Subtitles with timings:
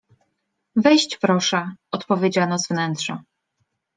[0.75, 3.23] Wejść proszę!— odpowiedziano z wnętrza.